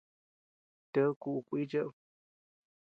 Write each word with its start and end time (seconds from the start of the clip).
Ted 0.91 1.09
kuʼu 1.21 1.39
kui 1.47 1.63
cheʼed. 1.71 1.93